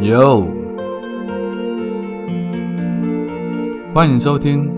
[0.00, 0.46] Yo，，
[3.94, 4.70] 欢迎收听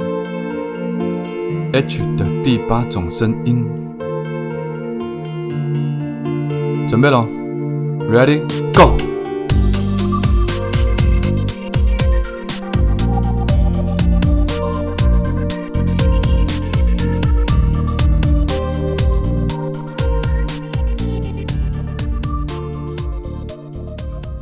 [1.72, 3.66] H 的第八种声音，
[6.88, 7.26] 准备喽
[8.10, 8.67] ，Ready？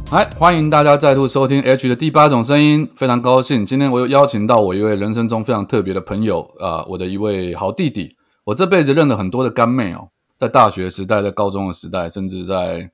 [0.09, 8.17] 嗨，欢迎大家再度收听 H 的第八种声音，非常高兴，今天我又邀请到我一位人生中非常特别的朋友啊、我的一位好弟弟。
[8.45, 12.89] 我这辈子认了很多的干妹哦，在大学时代，在高中的时代，甚至在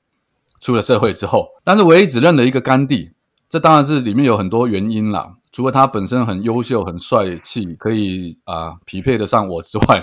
[0.59, 3.11] 出了社会之后，但是唯一只认了一个干弟。
[3.47, 10.02] 这当然是里面有很多原因啦，除了他本身很优秀、很帅气，可以啊、匹配得上我之外，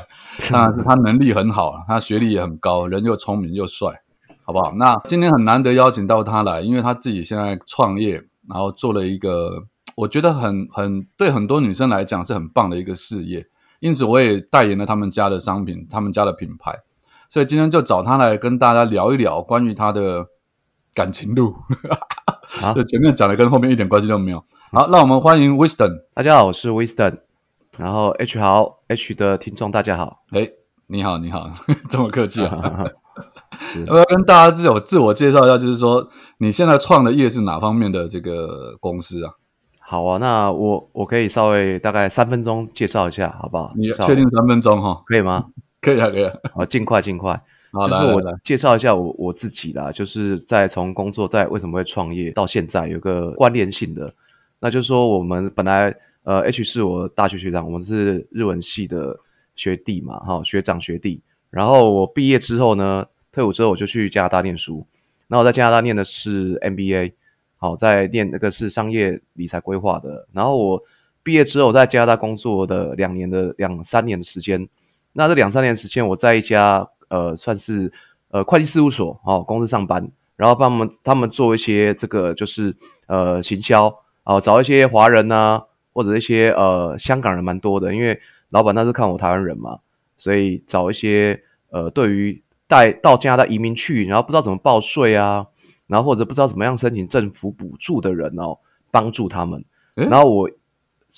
[0.52, 3.99] 当然是他能力很好，他学历也很高，人又聪明又帅。
[4.49, 4.71] 好不好？
[4.73, 8.16] 那今天很难得邀请到他来，因为他自己现在创业，
[8.49, 9.63] 然后做了一个
[9.95, 13.46] 我觉得很很对很多女生来讲是很棒的一个事业，
[13.79, 16.74] 因此我也代言了他们家的商品，他们家的品牌，
[17.29, 20.26] 所以今天就找他来跟大家聊一聊关于他的
[20.96, 21.54] 感情路。
[22.59, 24.43] 好 这前面讲的跟后面一点关系都没有。
[24.71, 25.96] 好，让我们欢迎 Wisdom。
[26.15, 27.20] 大家好，我是 Winston，
[27.77, 30.24] 然后 H 好，H 的听众大家好。
[30.31, 30.49] 哎，
[30.87, 31.52] 你好，你好，
[31.87, 32.84] 这么客气啊！
[33.74, 35.57] 是要跟大家自我自我介绍一下？
[35.57, 39.34] 就是说你现在创的业是哪方面的这个公司啊？
[39.79, 43.74] 好啊，那我我可以稍微大概三分钟介绍一下，好不好？
[43.76, 45.02] 你确定三分钟哈？
[45.05, 45.46] 可以吗？
[45.82, 46.34] 可以啊，可以啊。
[46.54, 47.41] 好，尽快尽快。
[47.71, 54.13] 好，来来来，介绍一下我我自己啦，就是在从工作在为什么会创业到现在有个关联性的，
[54.60, 59.18] 那就是说我们本来呃 H 是我大学学长，我们是日文系的
[59.55, 61.21] 学弟嘛，哈学长学弟。
[61.52, 64.88] 然后我毕业之后呢，退伍之后我就去加拿大念书，
[65.28, 67.13] 那我在加拿大念的是 MBA，
[67.58, 70.28] 好在念那个是商业理财规划的。
[70.34, 70.84] 然后我
[71.24, 74.68] 毕业之后在加拿大工作的两年的两三年的时间，
[75.14, 77.92] 那这两三年时间我在一家呃算是
[78.31, 82.76] 呃会计事务所哦公司上班，然后帮他们他们做一些这个就是
[83.08, 89.80] 呃行销啊、找一些华人呐、或者一些呃香港人蛮多的，因为老板那是看我台湾人嘛，
[90.18, 95.47] 所以找一些呃对于带到加拿大移民去，然后不知道怎么报税啊，
[95.88, 98.59] 然后或者不知道怎么样申请政府补助的人哦，
[98.91, 99.66] 帮助他们。
[99.96, 100.50] 然后我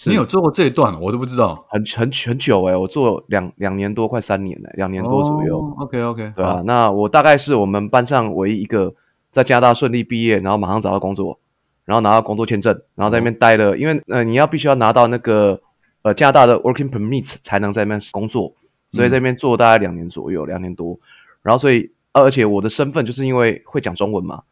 [0.06, 1.66] 你有做过这一段，我都不知道。
[1.70, 5.76] 很很很久哎、我做两两年多，快三年了，两年多左右。
[5.78, 8.96] OK OK，对啊，那我大概是我们班上唯一一个
[9.34, 11.40] 在加拿大顺利毕业，然后马上找到工作，
[11.86, 15.62] 然后拿到工作签证，然后在那边待了，因为呃你要必须要拿到那个
[16.02, 18.54] 呃加拿大的 working permit 才能在那边工作，
[18.94, 20.98] 所以在那边做大概两年左右，两年多，
[21.44, 24.44] 然后所以呃而且我的身份就是因为会讲中文嘛，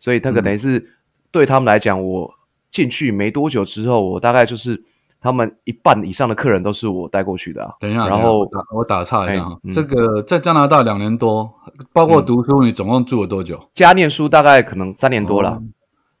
[0.00, 0.44] 所以那个嗯。
[0.44, 0.90] 等于是
[1.30, 2.34] 对他们来讲，我
[2.72, 4.84] 进去没多久之后，我大概就是
[5.20, 9.70] 他们一半以上的客人都是我带过去的、啊，等一下，然后我打岔一下哈哎，嗯。
[9.70, 11.52] 这个在加拿大两年多，
[11.92, 13.60] 包括读书，你总共住了多久？
[13.74, 15.50] 加念书大概可能三年多了。
[15.50, 15.62] 哦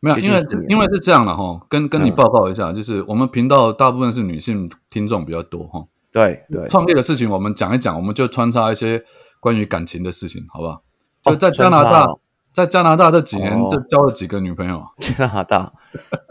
[0.00, 2.14] 没有，因为因为是这样的哈，跟跟你嗯。
[2.14, 9.02] 报告一下，就是我们频道大部分是女性听众比较多哈，对对，创业的事情我们讲一讲，我们就穿插一些
[9.40, 10.82] 关于感情的事情，好不好？
[11.22, 12.20] 就哦在加拿大哦，
[12.52, 14.86] 在加拿大这几年，哦就交了几个女朋友啊？
[15.00, 15.72] 加拿大，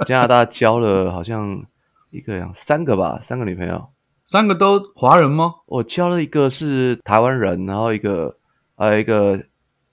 [0.08, 1.64] 加拿大交了好像
[2.12, 3.90] 一个两三个吧，三个女朋友。
[4.26, 5.56] 三个都华人吗？
[5.68, 8.36] 我交了一个是台湾人，然后一个
[8.76, 9.40] 还有一个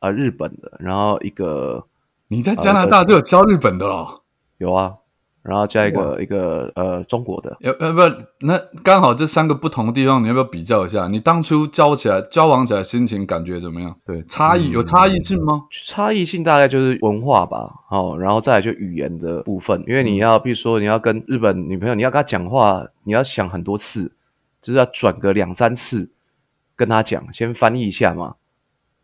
[0.01, 1.87] 呃日本的，然后一个
[2.27, 4.23] 你在加拿大就有交日本的了？
[4.59, 4.95] 有啊，
[5.45, 7.57] 然后加一个一个呃中国的。
[7.61, 8.09] 要要不要？
[8.41, 11.07] 那刚好这三个不同的地方，你要不要比较一下？
[11.07, 13.95] 你当初交起来、交往起来心情感觉怎么样？
[14.07, 15.63] 对，差异、嗯有差异性吗？
[15.89, 24.13] 差异性大概就是文化吧，哦，然后再来就语言的部分，因为你要，比如说你要跟日本女朋友，你要跟她讲话，你要想很多次，
[24.63, 26.11] 就是要转个两三次
[26.75, 28.37] 跟她讲，先翻译一下嘛。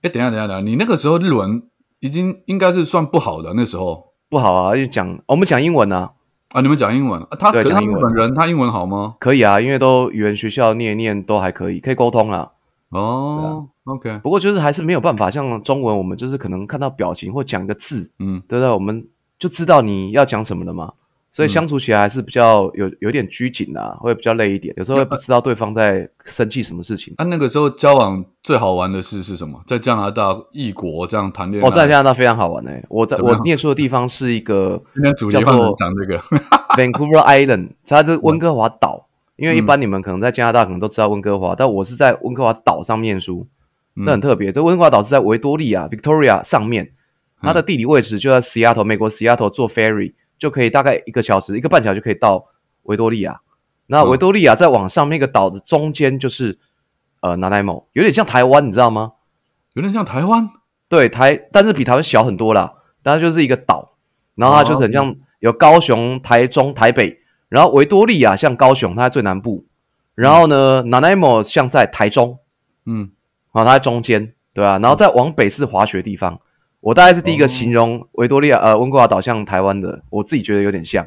[0.02, 1.62] 哎，等一下，等一下，等下，你那个时候日文
[2.00, 6.12] 已经应该是算不好的，那时候不好啊，就讲我们讲英文啊，
[6.52, 9.14] 啊，你们讲英文，啊、他可是他日本人，他英文好吗？
[9.20, 12.50] 可以啊，因为都语言学校念一念都还可以，可以沟通啊。
[12.90, 18.72] 哦、o k 不过就是还是没有办法，像中文我们就是可能看到表情或讲个字，嗯，对不对？
[18.72, 19.06] 我们
[19.38, 20.94] 就知道你要讲什么了嘛。
[21.32, 21.50] 所以嗯。
[21.50, 27.14] 相处起来还是比较有有点拘谨啊，会比较累一点，有时候会不知道对方在生气什么事情。
[27.16, 29.60] 啊，那个时候交往最好玩的事是什么？
[29.66, 36.18] 在加拿大异国这样谈恋爱，哦，在加拿大非常好玩诶、我在我念书的地方是一个今天主题换叫做讲这个，
[36.76, 39.06] Vancouver Island，它是温哥华岛。
[39.36, 43.46] 因为一嗯般你们可能在加拿大可能都知道温哥华，但我是在温哥华岛上念书，
[43.96, 44.04] 嗯。
[44.04, 44.52] 这很特别。
[44.52, 46.90] 这温哥华岛是在维多利亚 Victoria 上面，
[47.40, 52.46] 它的地理位置就在 Seattle，美国 Seattle 坐 ferry 就可以大概一个小时、一个半小时就可以到
[52.82, 53.42] 维多利亚。
[53.86, 56.58] 那维多利亚再往上面一个岛的中间就是
[57.20, 59.12] 呃 Nanaimo，有点像台湾，你知道吗？
[59.74, 60.48] 有点像台湾，
[60.88, 62.74] 对台，但是比台湾小很多啦。
[63.02, 63.92] 但是就是一个岛，
[64.34, 69.64] 然后它就是很像有高雄、台中、台北，然后维多利亚像高雄，它在最南部，
[70.14, 72.38] 然后呢 Nanaimo 像在台中，
[72.84, 73.10] 嗯，
[73.52, 76.40] 然后它在中间，对啊，然后再往北是滑雪地方。
[76.80, 81.06] 我大概是第一个形容维多利亚呃温哥华岛像台湾的，我自己觉得有点像。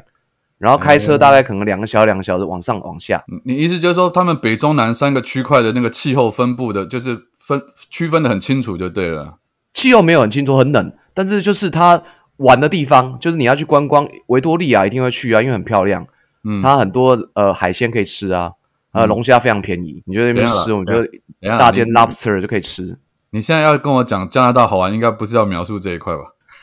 [0.56, 3.24] 然后开车大概可能两个小时两个小时往上往下。
[3.44, 7.60] 你意思就是说，他们北中南三个区块的那个气候分布的，就是分
[7.90, 9.38] 区分的很清楚就对了。
[9.74, 12.02] 气候没有很清楚，很冷，但是就是它
[12.36, 16.06] 玩的地方，就是你要去观光维多利亚一定会去啊，因为很漂亮。
[16.44, 18.52] 嗯，它很多呃海鲜可以吃啊，
[18.92, 21.08] 呃龙虾非常便宜，你就在那边吃，我们就等
[21.40, 22.96] 一下大间 lobster 就可以吃。
[23.34, 26.22] 你现在要跟我讲加拿大好玩，应该不是要描述这一块吧？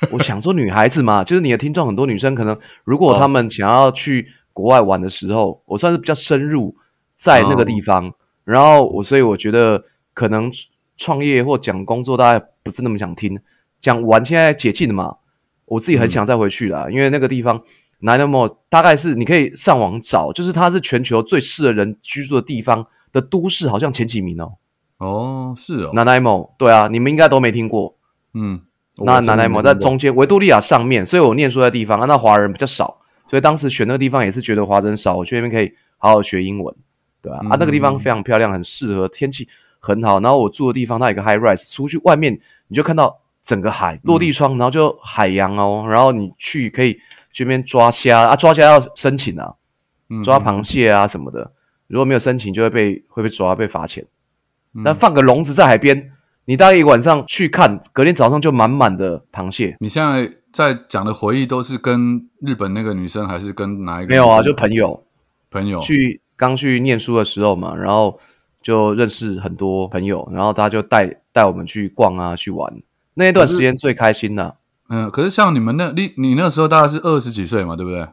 [0.09, 6.77] 我想说女孩子嘛， 就是你的听众很多女生可能如果哦她们想要去国外玩的时候，我算是比较深入
[7.21, 8.13] 在那个地方，
[8.45, 9.83] 然后我所以我觉得
[10.13, 10.49] 可能
[10.97, 13.37] 创业或讲工作大家不是那么想听，
[13.81, 15.17] 讲玩现在解禁了嘛，
[15.65, 17.63] 我自己很想再回去啦，因为那个地方
[17.99, 24.53] n a n a m o 大概是你可以上网找，就是它是全球最适合人居住的地方的都市，好像前几名哦。
[25.01, 27.95] 哦，是哦 a m o 对啊，你们应该都没听过。
[28.35, 28.61] 嗯，
[28.97, 36.75] 那南莱姆没听过在中间，维多利亚上面，所以我念书的地方，啊那华人比较少，所以当时选那个地方也是觉得华人少，我去那边可以好好学英文，
[37.23, 37.41] 对吧、啊？
[37.41, 39.47] 嗯那个地方非常漂亮，很适合，天气
[39.79, 40.19] 很好。
[40.19, 46.99] 然后我住的地方它有一个 high rise，出去外面你就看到整个海，落地窗，然后就海洋哦，然后你去可以
[47.33, 49.55] 去那边抓虾啊，抓虾要申请啊，
[50.11, 51.53] 嗯抓螃蟹啊什么的，
[51.87, 54.05] 如果没有申请就会被会被抓被罚钱。
[54.73, 56.11] 嗯但放个笼子在海边，
[56.45, 59.75] 你大概一晚上去看，隔天早上就满满的螃蟹。
[59.79, 64.09] 你现在在讲的回忆都是跟日本那个女生，还是跟哪一个？
[64.09, 65.03] 没有啊，就朋友
[65.49, 65.81] 朋友。
[65.81, 68.19] 去刚去念书的时候嘛，然后
[68.61, 72.81] 就认识很多朋友，然后他就带带我们去逛啊，去玩。
[73.13, 74.55] 那一段时间最开心的、
[74.89, 78.07] 嗯，可是像你们那，你你那时候大概是二十几岁嘛，对不对？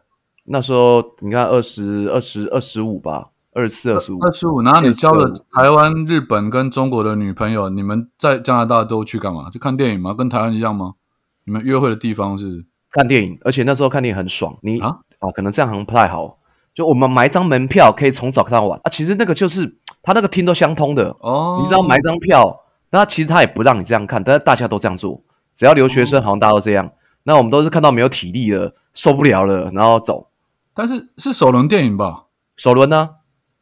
[0.45, 3.29] 那时候你看二十二十二十五吧，
[3.59, 9.51] 二十四二十五二，十五，然后你交了台湾、日本跟中国的女朋友，你们在加拿大都去干嘛？
[9.51, 10.15] 去看电影吗？
[10.15, 10.95] 跟台湾一样吗？
[11.43, 14.57] 你们约会的地方是看电影，而且那时候看电影很爽。
[14.63, 16.39] 你啊哦，可能这样好像不太好。
[16.77, 18.93] 就我们买一张门票，可以从早看到晚啊。
[18.93, 22.61] 其实那个就是他那个厅都相通的，哦，你知道买一张票，
[22.91, 25.21] 那其实他也不让你这样看，但是大家都这样做，
[25.59, 26.93] 只要留学生好像大家都这样。
[27.25, 30.29] 那我们都是看到没有体力了，受不了了，然后走。
[30.73, 32.27] 但是是首轮电影吧？
[32.57, 33.11] 首轮呢？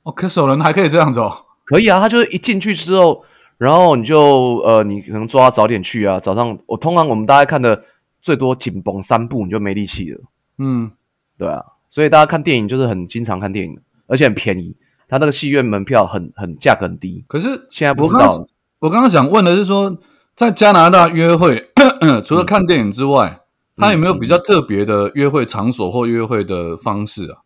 [0.06, 1.32] 哦，可守人还可以这样子哦。
[1.64, 3.24] 可以啊，他就是一进去之后，
[3.58, 6.20] 然后你就呃，你可能抓早点去啊。
[6.20, 7.82] 早上我通常我们大概看的
[8.22, 10.20] 最多紧绷三步，你就没力气了，
[10.58, 10.92] 嗯，
[11.36, 11.60] 对啊。
[11.90, 14.76] 所以大家看电影就是很经常看电影，而且很便宜。
[15.08, 18.28] 他那个戏院门票很很价格很低，可是现在不知道。
[18.78, 19.98] 我刚刚想问的是说，
[20.36, 21.64] 在加拿大约会，
[22.24, 23.40] 除了看电影之外，
[23.76, 27.38] 他有没有比较特别的约会场所或约会的方式啊？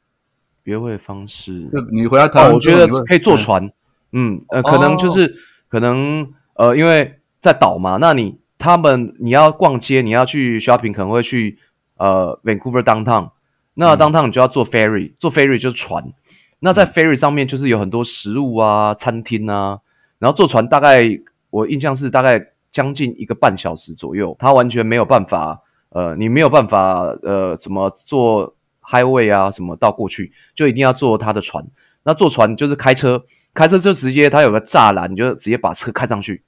[0.65, 3.71] 约会方式，就你回来台哦，我觉得可以坐船，
[4.12, 5.37] 嗯，呃，可能就是、
[5.69, 11.59] 可能呃，因为在岛嘛，那你他们你要逛街，你要去 shopping，可能会去
[11.97, 13.31] 呃 Vancouver downtown，
[13.75, 13.99] 那嗯。
[13.99, 16.12] downtown 你就要坐 ferry，坐 ferry 就是船，
[16.59, 19.79] 那在 ferry 上面就是有很多食物啊、餐厅啊，
[20.19, 21.02] 然后坐船大概
[21.50, 28.55] 我印象是大概将近一个半小时左右，它完全没有办法，呃，你没有办法呃怎么坐
[28.90, 31.64] highway 啊什么到过去，就一定要坐他的船。
[32.02, 36.42] 那坐船就是开车，开车就直接他有个栅栏，你就直接把车开上去，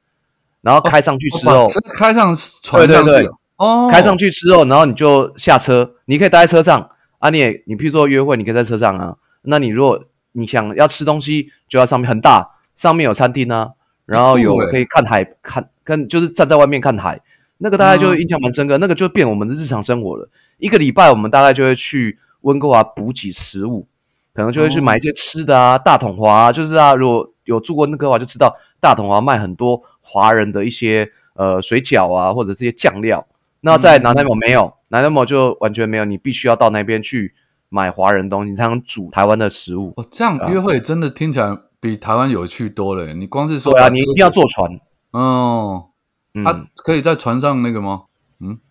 [0.62, 9.16] 然后开上去之后，开上船上去对对对哦，开上去之后，然后你就下车，你可以待在车上啊，你也你譬如说约会，你可以在车上啊。
[9.42, 13.72] 那你如果你想要吃东西，就要上面很大，上面有餐厅啊，
[14.06, 17.20] 然后有可以看海看跟就是站在外面看海，
[17.58, 20.28] 那个大概就嗯印象蛮深刻，那个就变我们的日常生活了。
[20.58, 23.86] 一个礼拜我们大概就会去温哥华补给食物，
[24.34, 33.26] 可能就会去哦买一些吃的啊，大统华、啊、就是啊，如果有住过温哥华就知道，大统华卖很多华人的一些呃水饺啊，或者这些酱料。
[33.60, 37.34] 那在嗯南南某没有，南南某就完全没有，你必须要到那边去
[37.68, 39.92] 买华人东西，你才能煮台湾的食物。
[39.96, 43.14] 哦，这样约会真的听起来比台湾有趣多了。
[43.14, 44.80] 你光是说对啊，你一定要坐船。
[45.12, 45.90] 哦，
[46.34, 48.04] 嗯，啊，可以在船上那个吗？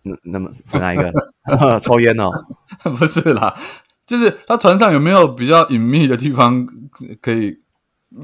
[0.02, 1.12] 那那么是哪一个？
[1.82, 2.30] 抽烟哦。
[2.98, 3.54] 不是啦，
[4.06, 6.66] 就是他船上有没有比较隐秘的地方
[7.20, 7.60] 可以？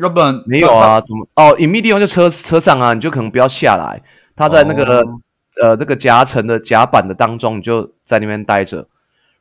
[0.03, 1.27] 要不然没有啊，怎么？
[1.35, 4.03] 哦，隐秘地方就车车上啊，你就可能不要下来。
[4.37, 5.21] 他在那个、哦
[5.61, 8.87] 呃这个夹层的甲板的当中，你就在那边待着，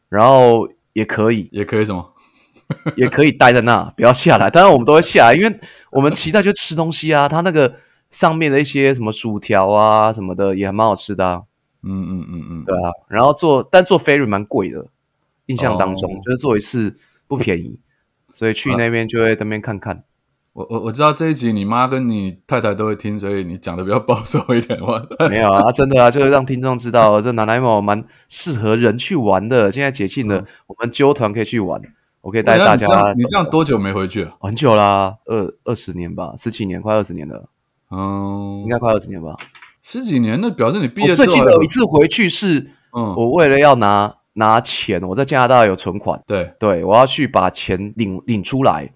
[0.09, 2.13] 然后也可以也可以什么？
[2.97, 4.49] 也可以待在那，不要下来。
[4.49, 5.59] 当然我们都会下来，因为
[5.91, 7.29] 我们期待就吃东西啊。
[7.29, 7.75] 它那个
[8.11, 11.41] 上面的一些什么薯条啊什么的也还蛮好吃的啊。
[11.89, 14.85] 嗯嗯嗯嗯，对啊，然后坐，但坐 ferry 蛮贵的，
[15.45, 17.79] 印象当中、哦就是坐一次不便宜，
[18.35, 20.03] 所以去那边就会在那边看看。
[20.53, 25.03] 我我我知道这一集你妈跟你太太都会听，所以你讲的比较保守一点嘛。
[25.29, 29.71] 没有啊，真的啊，就是让听众知道这南莱某蛮适合人去玩的。
[29.71, 31.79] 现在解禁了，我们揪团可以去玩，
[32.21, 32.91] 我可以带大家你这。
[32.91, 34.35] 样你这样多久没回去了？
[34.39, 37.47] 很久啦，二二十年吧，十几年，快二十年了，
[37.91, 39.35] 嗯应，该快二十年吧。
[39.89, 48.91] 十几年，那表示你毕业之后还有最记得有一次回去是，嗯，我为了要拿拿钱，我在加拿大有存款，对，对我要去把钱领领出来。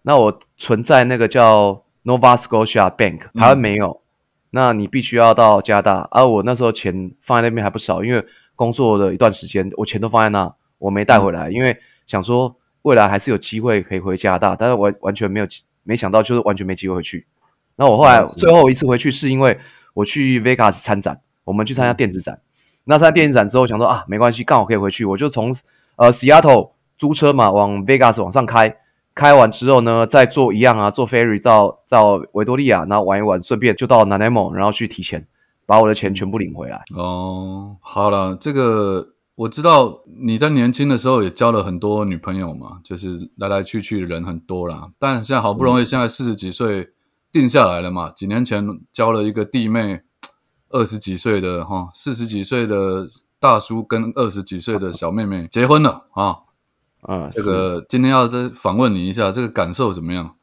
[0.00, 3.38] 那我存在那个叫 Nova Scotia Bank，嗯。
[3.42, 4.00] 台湾没有，
[4.48, 6.08] 那你必须要到加拿大。
[6.10, 8.24] 而、我那时候钱放在那边还不少，因为
[8.56, 15.46] 工作的一段时间，我钱都放在那，我没带回来，因为想说未来还是有机会可以回加拿大，但是我完全没有
[15.82, 17.26] 没想到就是完全没机会回去。
[17.76, 19.58] 那我后来最后一次回去是因为
[20.00, 22.40] 我去 Vegas 参展，我们去参加电子展。
[22.84, 25.56] 那参加电子展之后，想说啊，没关系，刚好可以回去，我就从
[25.96, 28.76] 呃 Seattle 租车嘛，往 Vegas 往上开。
[29.14, 35.26] 开完之后呢，再坐一样啊，坐 ferry 到到维多利亚，然后玩一玩，顺便就到 Nanaimo，然后去提钱，
[35.66, 36.82] 把我的钱全部领回来。
[36.96, 44.88] 哦，好了，这个我知道你在年轻的时候也交了很多女朋友嘛，就是来来去去的人很多啦。
[44.98, 46.88] 但现在好不容易，现在四十几岁
[47.32, 50.02] 定下来了嘛，几年前交了一个弟妹，
[50.68, 53.06] 二十几岁的哈，四十几岁的
[53.38, 56.38] 大叔跟二十几岁的小妹妹 结婚了啊。
[57.02, 60.36] 啊，这个今天要再访问你一下，这个感受怎么样？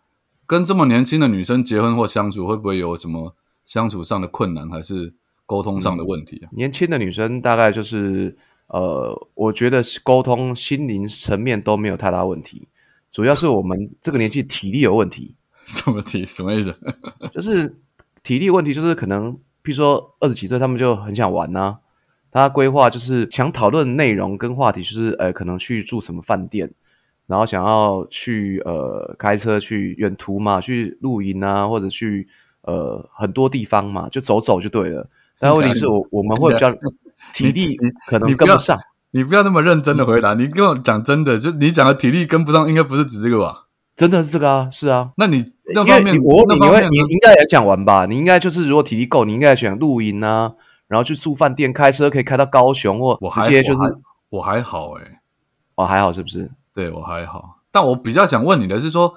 [0.48, 5.14] 跟这么年轻的女生结婚或相处，会不会有什么相处上的困难，还是
[5.46, 6.50] 沟通上的问题啊？
[6.52, 12.68] 年轻的女生大概就是呃，我觉得沟通心灵层面都没有太大问题，
[13.12, 15.36] 主要是我们这个年纪体力有问题，
[15.70, 16.26] 什么题？
[16.26, 16.74] 什么意思？
[17.34, 17.76] 就是
[18.24, 19.34] 体力问题，就是可能
[19.64, 21.80] 譬如说二十几岁他们就很想玩呐、
[22.32, 26.72] 他规划就是想讨论内容跟话题，就是呃可能去住什么饭店，
[27.28, 32.30] 然后想要去呃开车去远途嘛，去露营啊，或者去
[32.62, 35.10] 呃很多地方嘛，就走走就对了。
[35.40, 36.74] 但问题是我我们会比较
[37.36, 38.80] 体力可能跟不上，
[39.12, 43.66] 你不要那么认真的回答，你跟我讲真的，就你讲的体力跟不上，应该不是指这个吧？
[43.98, 45.12] 真的是这个啊，是啊。
[45.18, 45.44] 那你
[45.74, 46.80] 那方面，我你会？
[46.90, 48.06] 你应该也讲完吧？
[48.06, 50.52] 你应该就是如果体力够，你应该选露营啊，
[50.88, 53.98] 然后去住饭店，开车可以开到高雄或我还直接就是
[54.30, 55.20] 我还好诶、
[55.76, 56.50] 我还好是不是？
[56.74, 57.60] 对我还好。
[57.72, 59.14] 但我比较想问你的是说，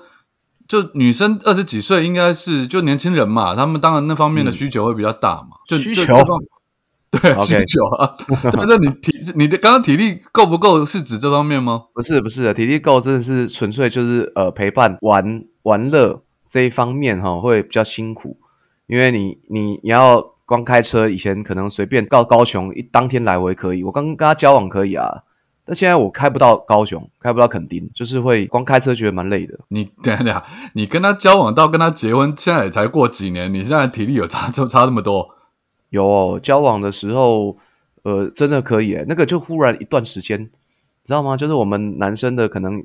[0.67, 6.39] 就女生二十几岁应该是就年轻人嘛，他们当然那方面的嗯需求会比较大嘛，就需求就这方
[7.11, 8.17] 对需求啊。
[8.53, 11.85] 对那你体你的刚刚体力够不够是指这方面吗？
[11.93, 18.37] 不是不是的，体力够真的是纯粹就是呃陪伴玩玩乐这一方面哈会比较辛苦，
[18.87, 25.23] 因为你你你要光开车，以前可能随便到高雄一当天来回可以，我刚跟他交往可以啊，
[25.65, 29.61] 但现在我开不到高雄，开不到垦丁，就是会光开车觉得蛮累的。
[29.69, 35.37] 你等一下等下，你跟他交往到跟他结婚，现在也才过几年，你现在体力有差就差这么多？
[35.91, 37.57] 有哦交往的时候，
[38.03, 40.47] 呃，真的可以诶，那个就忽然一段时间，你
[41.07, 41.37] 知道吗？
[41.37, 42.85] 就是我们男生的可能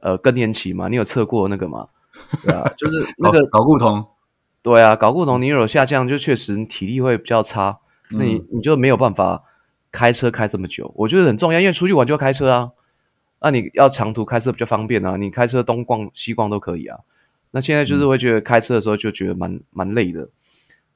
[0.00, 1.88] 呃更年期嘛，你有测过那个吗？
[2.44, 4.06] 对啊，就是那个搞搞固酮，
[4.62, 7.78] 对啊，搞固酮你有下降，就确实体力会比较差，
[8.10, 9.44] 那你嗯你就没有办法
[9.92, 10.92] 开车开这么久。
[10.96, 12.70] 我觉得很重要，因为出去玩就要开车啊。
[13.38, 17.00] 那你要长途开车比较方便啊，你开车东逛西逛都可以啊。
[17.52, 20.28] 那现在就是会觉得开车的时候就觉得蛮蛮累的，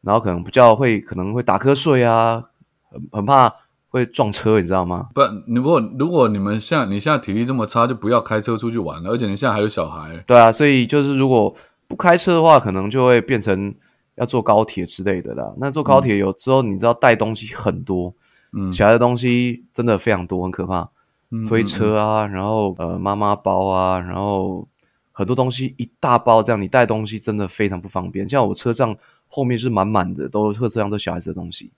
[0.00, 2.44] 然后可能比较会可能会打瞌睡啊，
[2.90, 3.54] 很很怕
[3.90, 5.08] 会撞车，你知道吗？
[5.14, 5.20] 不，
[5.52, 11.54] 如果如果你们现在你现在体力这么差，就不要开车出去玩了，而且你现在还有小孩，对啊，所以就是如果
[11.88, 13.74] 不开车的话，可能就会变成
[14.14, 15.52] 要坐高铁之类的啦。
[15.58, 18.14] 那坐高铁有之后，你知道带东西很多，
[18.52, 20.88] 嗯，小孩的东西真的非常多，很可怕，
[21.32, 24.68] 嗯推车啊，然后呃妈妈包啊，然后
[25.10, 28.28] 很多东西一大包这样，你带东西真的非常不方便。
[28.28, 31.72] 像我车上后面是满满的，都车上都小孩子的东西，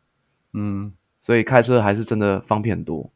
[0.53, 0.93] 嗯，
[1.23, 3.11] 所以开车还是真的方便很多。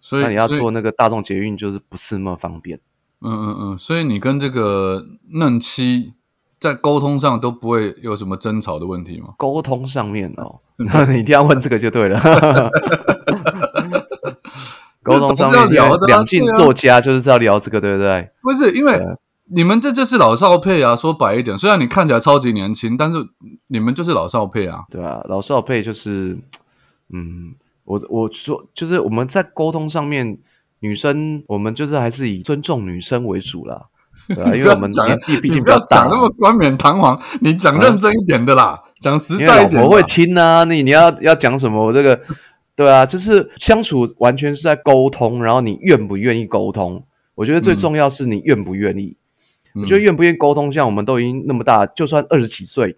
[0.00, 2.78] 所以那你要坐那个大众捷运，就是不是那么方便。
[3.20, 6.12] 嗯嗯嗯，所以你跟这个嫩妻
[6.58, 9.34] 在沟通上都不会有什么争吵的问题吗？
[9.38, 12.20] 沟通上面哦， 那你一定要问这个就对了。
[15.02, 18.30] 沟通上面，聊的啊两性作家就是要聊这个，对不对？
[18.42, 18.98] 不是，因为
[19.54, 20.96] 你们这就是老少配啊。
[20.96, 23.18] 说白一点，虽然你看起来超级年轻，但是
[23.68, 24.84] 你们就是老少配啊。
[24.90, 26.38] 对啊，老少配就是
[27.12, 30.38] 嗯，我我说就是我们在沟通上面，
[30.80, 33.86] 女生我们就是还是以尊重女生为主啦，
[34.28, 39.90] 对啊，因为我们年纪毕竟比较大讲那，么冠冕堂皇，你讲认真一点的啦，讲实在一点我。
[39.90, 41.86] 会听啊，你你要要讲什么？
[41.86, 42.20] 我这个
[42.76, 47.04] 对啊，就是相处完全是在沟通，然后你愿不愿意沟通？
[47.34, 49.16] 我觉得最嗯重要是你愿不愿意。
[49.74, 52.96] 嗯我觉得愿不愿意沟通，像我们都已经那么大，就算二十几岁，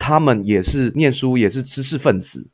[0.00, 2.48] 他们也是念书，也是知识分子。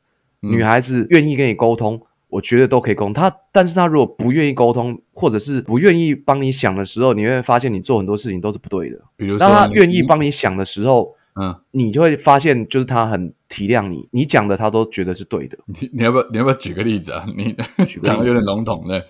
[0.45, 3.13] 嗯女孩子愿意跟你沟通，我觉得都可以沟通。
[3.13, 8.97] 她，但是她如果不愿意沟通，或者是不愿意帮你想的时候，你会发现你做很多事情都是不对的。
[9.17, 15.57] 比如说当她愿意你，帮你想的时候，嗯，你就会发现，就是她很体谅你，你讲的她都觉得是对的。
[15.65, 17.25] 你你要不要你要不要举个例子啊？
[17.35, 17.55] 你 例
[18.03, 19.01] 讲的有点笼统嘞。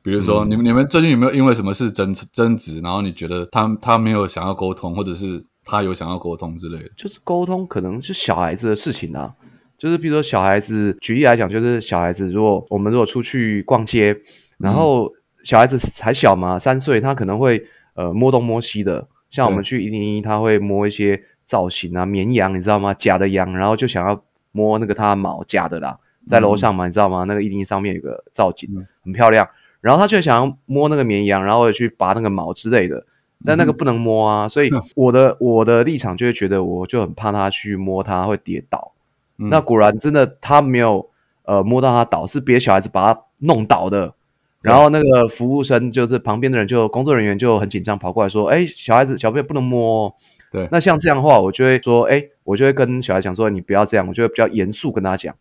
[0.00, 6.88] 比如说，嗯你们你们最近有没有因为什么事争争执，然后你觉得他他没有想要沟通，或者是他有想要沟通之类的？
[6.96, 9.34] 就是沟通可能是小孩子的事情啊，
[9.78, 14.16] 就是比如说小孩子，举例来讲，就是小孩子如果我们如果出去逛街，
[14.58, 15.12] 然后
[15.44, 22.92] 小孩子还小嘛，三岁，他可能会呃摸东摸西的，像我们去一零一，他会摸一些造型啊，绵羊你知道吗？
[22.94, 27.24] 假的羊，然后就想要摸那个它的毛，假的啦，在楼上嘛，你知道吗？
[27.24, 29.48] 那个一零一上面有个造景嗯，很漂亮，
[29.80, 33.06] 然后他就想要摸那个绵羊，然后去拔那个毛之类的。
[33.46, 38.90] 但那个不能摸啊，所以我的我的立场就会觉得，我就很怕他去摸它会跌倒。
[39.38, 41.10] 嗯那果然真的他没有
[41.44, 44.14] 呃摸到他倒，是别的小孩子把他弄倒的。
[44.60, 50.14] 然后那个服务生就是旁边的人就工作人员就很紧张跑过来说：“哎，小孩子小朋友不能摸、哦。”
[50.50, 55.36] 对那像这样的话，我就会说：“哎，我就会跟小孩讲说，你不要这样。”我就会比较严肃跟他讲。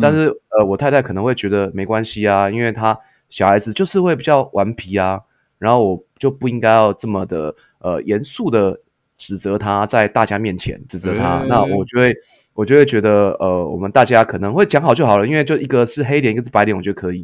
[0.00, 5.22] 但是呃，我太太可能会觉得没关系啊，因为他小孩子就是会比较顽皮啊，
[5.58, 8.78] 然后我就不应该要这么的呃严肃的
[9.18, 12.14] 指责他，在大家面前指责他，诶那我就会
[12.60, 17.20] 我就会觉得呃，我们大家可能会讲好就好了，因为就一个是黑脸，一个是白脸，我觉得可以，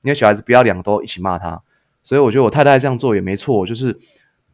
[0.00, 1.60] 因为小孩子不要两个都一起骂他，
[2.04, 3.98] 所以我觉得我太太这样做也没错，就是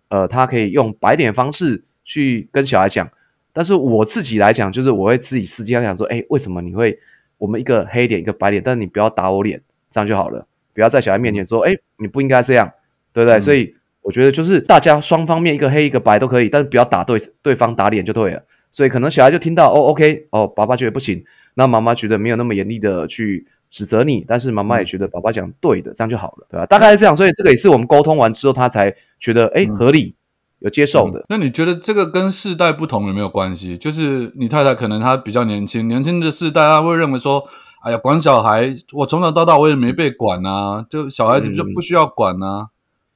[0.09, 3.11] 呃，她可以用白脸方式去跟小孩讲。
[3.53, 6.99] 但是我自己来讲，就是我会自己私底下讲说，哎，为什么你会
[7.37, 12.73] 我们一个黑脸一个白脸，但是你不要打我脸，这样就好了，不要在小孩面前说，哎，你不应该这样，
[13.13, 13.39] 对不对？
[13.39, 18.43] 嗯所以我觉得就是大家双方面一个黑一个白都可以，但是不要打对对方打脸就对了。
[18.73, 26.67] 所以可能小孩就听到，哦，OK，哦，爸爸觉得不行，那妈妈觉得没有那么严厉的去指责你，但是妈妈也觉得爸爸讲对的，这样就好了，对吧？
[26.67, 30.15] 大概是这样，所以这个也是我们沟通完之后，他才觉得，哎，嗯合理，
[30.61, 31.25] 有接受的。
[31.29, 33.77] 那你觉得这个跟世代不同有没有关系？
[33.77, 37.45] 就是你太太可能她比较年轻，年轻的世代她会认为说，
[37.83, 42.69] 哎呀，管小孩，我从小到大我也没被管啊，就小孩子就嗯不需要管啊。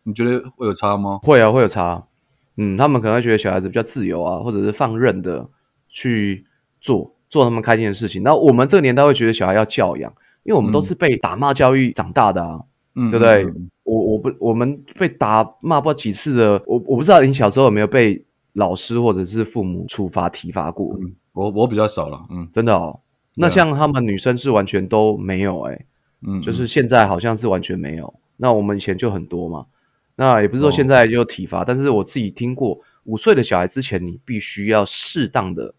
[0.05, 1.21] 你觉得会有差吗？
[1.23, 2.03] 会啊，会有差。
[2.57, 5.49] 嗯，他们可能会觉得小孩子比较自由啊，或者是放任的
[5.89, 6.45] 去
[6.81, 8.23] 做做他们开心的事情。
[8.23, 10.13] 那我们这个年代会觉得小孩要教养，
[10.45, 12.61] 因为我们都是被打骂教育长大的啊，
[12.95, 13.45] 嗯，对不对？
[13.45, 23.01] 嗯我我不我们被打骂不知道几次的，我我不知道你小时候有没有被老师或者是父母处罚体罚过，嗯我我比较少了，嗯真的哦。
[23.35, 25.85] 那像他们女生是完全都没有哎、
[26.25, 28.15] 嗯，就是现在好像是完全没有。
[28.37, 29.67] 那我们以前就很多嘛，
[30.17, 35.75] 那也不是说哦现在就体罚，但是我自己听过，五岁的小孩之前你必须要适当的、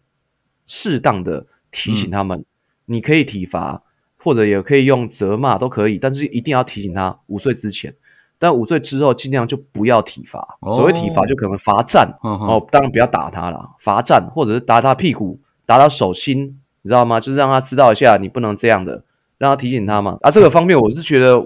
[0.66, 2.44] 适当的提醒他们，
[2.86, 3.82] 你可以体罚，
[4.16, 7.94] 或者也可以用责骂都可以，但是一定要提醒他五岁之前。
[8.40, 17.20] 但五岁之后尽量就不要体罚，哦所谓体罚就可能罚站，嗯哦，当然不要打他了，罚站或者是打他屁股，打他手心，你知道吗？
[17.20, 19.04] 就是让他知道一下你不能这样的，
[19.38, 20.18] 让他提醒他嘛。
[20.20, 21.36] 啊，这个方面我是觉得，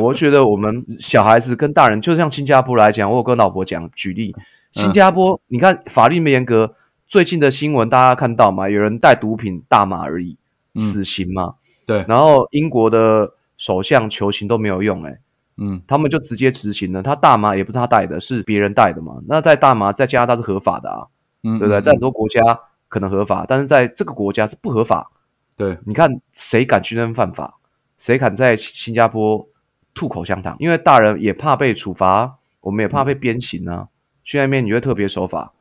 [0.00, 4.34] 我觉得我们小孩子跟大人，就像新加坡来讲，我有跟老婆讲举例，
[4.74, 6.76] 嗯新加坡，你看法律没严格，
[7.08, 10.36] 最近的新闻大家看到嘛，有人带毒品大麻而已，
[10.74, 11.54] 嗯死刑嘛。
[11.84, 15.18] 对，然后英国的首相求情都没有用、欸，
[15.58, 17.02] 嗯他们就直接执行了。
[17.02, 19.20] 他大麻也不是他带的，是别人带的嘛。
[19.28, 21.06] 那在大麻在加拿大是合法的啊，
[21.42, 21.80] 嗯，对不对？
[21.80, 22.40] 嗯在很多国家
[22.88, 25.10] 可能合法，但是在这个国家是不合法。
[25.56, 27.58] 对，你看谁敢去那边犯法？
[27.98, 29.46] 谁敢在新加坡
[29.94, 30.56] 吐口香糖？
[30.58, 33.88] 因为大人也怕被处罚，我们也怕被鞭刑啊。
[34.24, 35.52] 去那边你会特别守法，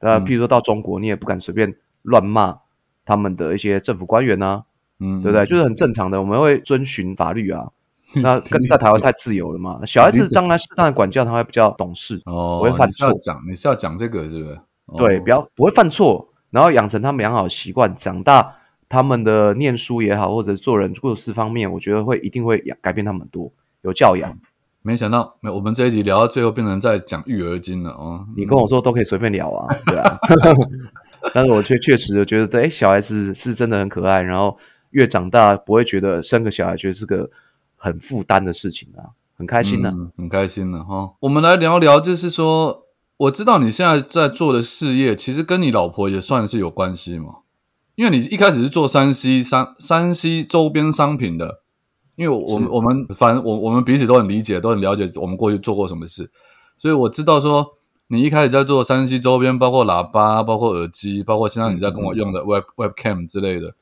[0.00, 0.18] 对吧？
[0.18, 2.60] 嗯譬如说到中国，你也不敢随便乱骂
[3.04, 4.64] 他们的一些政府官员啊，
[4.98, 5.44] 嗯，对不对？
[5.44, 7.68] 嗯就是很正常的，我们会遵循法律啊。
[8.22, 14.58] 那 跟在台湾太自由了嘛，小孩子当然适当的管教，他会比较懂事，哦，不会犯错你是要讲你是要讲这个是不是？
[14.86, 18.54] 哦对，不要不会犯错，然后养成他们良好的习惯，长大
[18.88, 23.52] 他们的念书也好，或者做人做事方面，我觉得会一定会改变他们很多，
[23.86, 24.36] 有教养。
[24.82, 28.26] 没想到，没我们这一集聊到最后变成在讲育儿经了哦。
[28.36, 30.18] 你跟我说都可以随便聊啊，对啊。
[31.34, 34.56] 但是我确确实觉得，哎，小孩子是真的很可爱，然后
[34.90, 37.28] 越长大不会觉得生个小孩觉得是个
[37.76, 41.14] 很负担的事情啊，很开心的、嗯，很开心的哈。
[41.20, 42.84] 我们来聊聊，就是说，
[43.16, 47.38] 我知道你现在在做的事业，其实跟你老婆也算是有关系嘛。
[47.96, 51.62] 因为你一开始是做山西山山西周边商品的，
[52.16, 56.30] 因为我们我们反正我我们彼此都很理解，都很了解我们过去做过什么事，
[56.78, 57.74] 所以我知道说
[58.08, 63.74] 你一开始在做山西周边，包括喇叭、包括耳机、包括现在你在跟我用的 Web Webcam 之类的，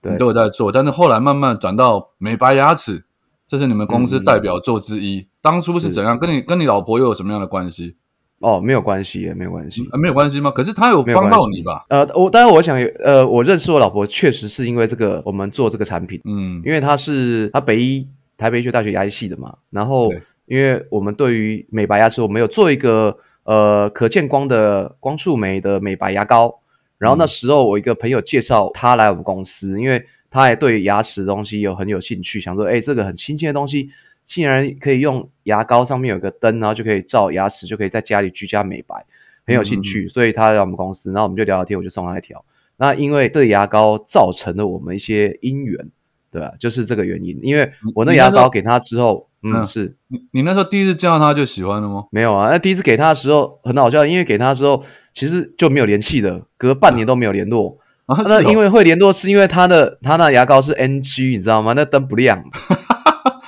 [0.00, 0.70] 对你都有在做。
[0.70, 3.04] 但是后来慢慢转到美白牙齿，
[3.46, 5.26] 这是你们公司代表作之一。
[5.42, 6.18] 当初是怎样？
[6.18, 7.96] 跟你跟你老婆又有什么样的关系？
[8.40, 9.82] 哦，没有关系，没有关系。
[9.92, 10.50] 啊，没有关系吗？
[10.50, 11.84] 可是他有帮到你吧？
[11.90, 20.08] 呃，我当然我想，呃，我认识我老婆确实是因为这个，我们做这个产品，嗯因为她是她北医台北医学大学牙医系的嘛，然后
[20.46, 26.60] 因为我们对于美白牙齿，我们有做一个呃可见光的光触媒的美白牙膏，
[26.96, 33.90] 然后那时候我一个朋友介绍他来我们公司，因为他也对牙齿的东西有很有兴趣，想说，哎，这个很新鲜的东西，
[34.30, 39.04] 竟然可以用牙膏上面有个灯，然后就可以照牙齿，就可以在家里居家美白，
[39.44, 42.44] 很有兴趣，所以他来我们公司，然后我们就聊聊天，我就送他一条。
[42.78, 45.88] 那因为这牙膏造成了我们一些姻缘，
[46.32, 46.52] 对吧？
[46.60, 52.04] 就是这个原因，因为我那牙膏给他之后，嗯，嗯是你你那时候第一次见到他就喜欢了吗？
[52.10, 52.48] 没有啊。
[52.50, 57.78] 那第一次给他的时候很好笑，因为给他之后其实就没有联系的，隔半年都没有联络。
[58.06, 61.74] 那哦因为会联络是因为他的他那牙膏是 NG，你知道吗？
[61.76, 62.42] 那灯不亮，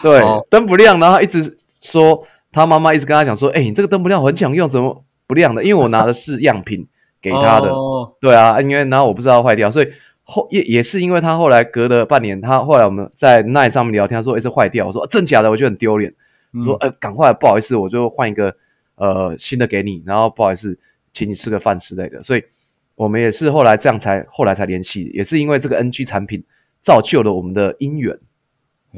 [0.03, 0.21] 对。
[0.21, 5.65] 哦，灯不亮，然后他一直说他妈妈一直跟他讲说，哎、你这个灯不亮，很想用，怎么不亮的？
[5.65, 6.89] 因为我拿的是样品
[7.21, 8.15] 给他的， 哦。
[8.21, 9.89] 对啊，因为然后我不知道坏掉，所以
[10.25, 16.15] 后也也是因为他后来隔了半年，他后来我们在 Line 上面聊天，他说哎、这坏掉，我说、啊真假的，我觉得很丢脸，
[16.53, 16.65] 嗯。
[16.65, 18.55] 说呃赶快不好意思，我就换一个
[18.97, 20.79] 呃新的给你，然后不好意思，
[21.15, 22.45] 请你吃个饭之类的，所以
[22.95, 26.45] 我们也是后来这样才后来才联系，也是因为这个 NG 产品
[26.85, 28.19] 造就了我们的姻缘，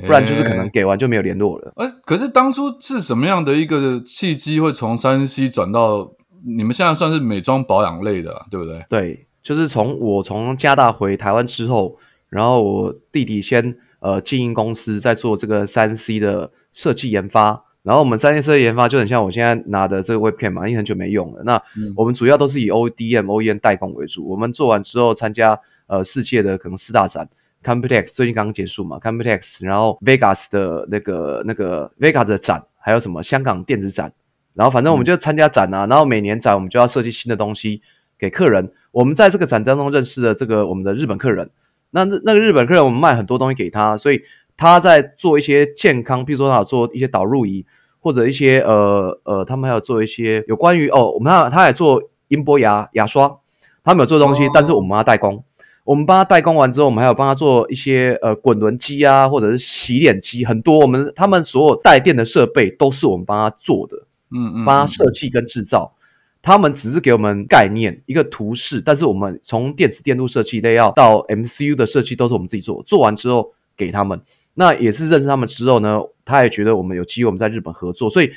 [0.01, 1.73] 不然就是可能给完就没有联络了。
[1.77, 6.11] 呃，可是当初是什么样的一个契机会从山西转到
[6.45, 8.85] 你们现在算是美妆保养类的啊、对不对？
[8.89, 17.65] 对，就是从我从加拿大回台湾之后，然后我弟弟先呃经营公司，在做这个三 C 的设计研发。
[17.85, 21.43] 然后我们三 C 设计研发就很像我现在拿的这个 Webcam 嘛，因为很久没用了。
[21.45, 24.27] 那嗯我们主要都是以 ODM、OEM 代工为主。
[24.27, 27.29] 我们做完之后参加呃世界的可能四大展
[27.65, 34.13] ，Computex 最近刚刚结束嘛，Computex，然后 Vegas 的那个那个 Vegas 的展，还有什么香港电子展，
[34.55, 37.83] 然后反正我们就参加展啊，然后每年展我们就要设计新的东西
[38.19, 38.73] 给客人。
[38.93, 41.51] 我们在这个展当中认识了这个我们的日本客人，
[41.91, 44.23] 那那那个日本客人我们卖很多东西给他，所以
[44.57, 47.67] 他在做一些健康，譬如说他有做一些导入仪，
[47.99, 53.39] 或者一些呃呃，他们还有做一些有关于哦，我们他他也做音波牙牙刷，
[53.83, 55.43] 他们有做东西，哦但是我们要代工。
[55.85, 64.07] 我们帮他代工完之后，我们还有帮他做一些呃滚轮机啊，或者是洗脸机，很多我们他们所有带电的设备都是我们帮他做的。
[64.31, 65.95] 嗯嗯，帮他嗯设计跟制造。
[66.43, 72.83] 他们只是给我们概念一个图示，但是我们从电子电路设计 layout 到 MCU 的设计都是我们自己做。
[72.83, 74.21] 做完之后给他们，
[74.53, 78.33] 那也是认识他们之后呢，他也觉得我们有机会我们在日本合作，所以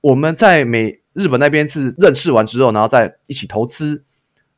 [0.00, 4.04] 我们在美日本那边是认识完之后，然后再一起投资。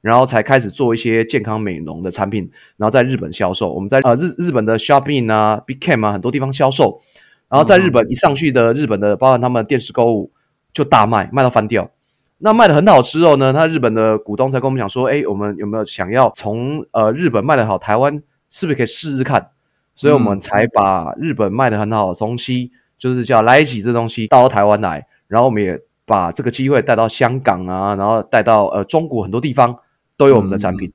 [0.02, 3.72] 然后才开始做一些健康美容的产品，然后在日本销售。
[3.72, 7.00] 我们在呃日日本的 Shopping 啊、Big Cam 啊很多地方销售，
[7.48, 10.32] 然后在日本一上去的日本的，包含他们电视购物
[10.74, 11.90] 就大卖，卖到翻掉。
[12.38, 19.50] 那卖的很好之后呢，他日本的股东才跟我们讲说，哎，我们有没有想要从呃日本卖的好，台湾是不是可以试试看？
[19.94, 29.78] 所以我们才把日本卖的很好的东西，就是叫来吉这东西到台湾来，然后我们也把这个机会带到香港啊，然后带到呃中国很多地方
[30.22, 30.92] 都有我们的产品，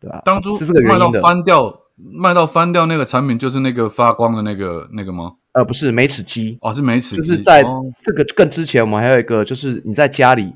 [0.00, 0.22] 对吧？
[0.24, 1.10] 当初是这个原卖到。
[1.20, 5.34] 翻掉，卖到翻掉那个产品就是那个发光的那个那个吗？
[5.52, 10.52] 呃，不是美齿机，哦，是美齿机，就是在哦这个更之前，我们还有一个，就是你在家里，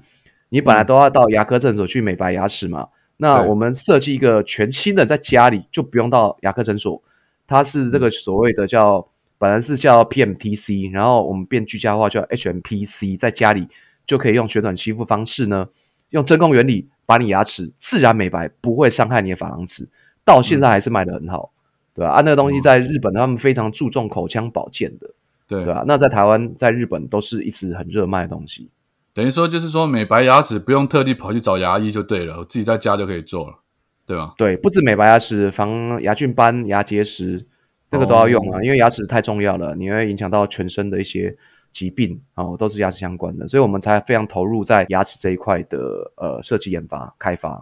[0.50, 2.88] 你本来都要到牙科诊所去美白牙齿嘛。
[3.16, 7.02] 那我们设计一个全新的，在家里就不用到牙科诊所，
[7.48, 9.08] 它是这个所谓的叫，
[9.38, 13.68] 本来是叫 PMTC，然后我们变居家化叫 HMPC，在家里
[14.06, 15.68] 就可以用旋转吸附方式呢，
[16.10, 19.88] 用真空原理把你牙齿自然美白，不会伤害你的珐琅质，
[20.24, 21.52] 到现在还是卖得很好，
[21.94, 22.22] 对吧、啊？
[22.24, 25.10] 那个东西在日本他们非常注重口腔保健的。
[25.48, 28.70] 对对吧、那在台湾、在日本都是一直很热卖的东西。
[29.12, 33.58] 等于说就是说美白牙齿不用特地跑去找牙医就对了，我自己在家就可以做了，
[34.06, 34.32] 对吧？
[34.38, 37.44] 对，不止美白牙齿，防牙菌斑、牙结石，
[37.90, 41.36] 这个都要用啊，因为牙齿太重要了，你会影响到全身的一些
[41.72, 45.78] 疾病哦，都是牙齿相关的，所以我们才非常投入在牙齿这一块的
[46.16, 47.60] 呃设计研发开发。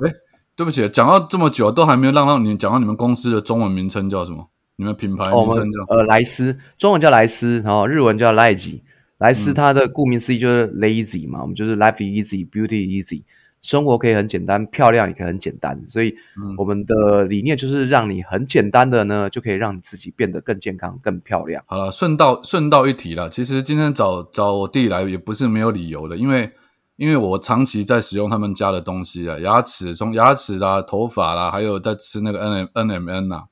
[0.56, 4.48] 对不起，讲到这么久都还没有让到你讲到你们公司的中文名称叫什么？
[4.76, 8.82] 你们品牌名称叫呃莱斯，中文叫莱斯，然后日文叫莱吉。
[9.18, 13.24] 莱斯嗯它的顾名思义就是 lazy 嘛，我们就是 life easy, beauty easy，
[13.62, 21.62] 生活可以很简单，漂亮也可以很简单，所以嗯我们的理念就是让你很简单的呢，就可以让你自己变得更健康、更漂亮。
[21.66, 26.50] 好了，顺道顺道一提了，其实今天找找我弟来也不是没有理由的，因为
[26.96, 33.44] 因为我长期在使用他们家的东西啊，牙齿从牙齿啦、头发啦，还有在吃那个 N M N M N 呐、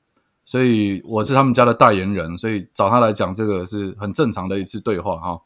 [0.43, 5.39] 所以我是他们家的代言人，所以找他来讲这个是很正常的一次对话哈。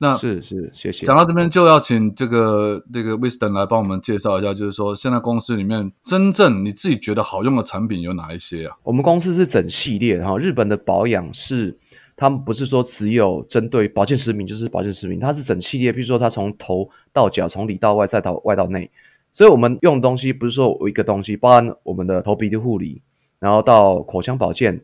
[0.00, 1.04] 那是是，谢谢。
[1.04, 8.76] 讲到这边，就要请这个这个 Wisdom 来帮我们介绍一下，就是说现在公司里面真正你自己觉得好用的产品有哪一些啊？
[8.84, 11.76] 我们公司是整系列，哈日本的保养是，
[12.16, 18.90] 他们不是说只有针对保健食品就是保健食品，它是整系列，比如说它从头到脚，从里到外，再到外到内，
[19.34, 23.02] 所以我们用的东西不是说我一个东西，包含我们的头皮的护理，
[23.40, 24.82] 然后到口腔保健，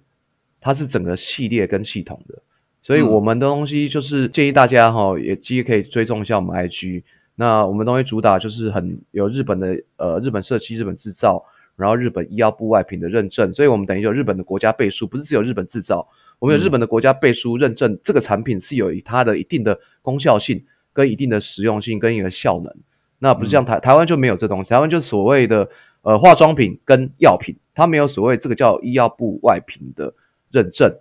[0.61, 2.43] 它是整个系列跟系统的，
[2.85, 7.03] 所以嗯我们的东西就是建议大家哈，也其实可以追踪一下我们 IG。
[7.35, 11.45] 那我们东西主打就是很有日本的呃日本设计、日本制造，
[11.77, 16.07] 然后日本医药部外品的认证，所以我们等于有日本的国家背书，不是只有日本制造，
[16.39, 22.73] 我们有日本的国家背书认证，这个产品是有它的一定的功效性、跟一定的实用性、跟一个效能。
[23.19, 25.71] 那不是像台台湾就没有这东西，台湾就是所谓的
[26.03, 30.15] 呃化妆品跟药品，它没有所谓这个叫医药部外品的
[30.53, 30.99] 认证。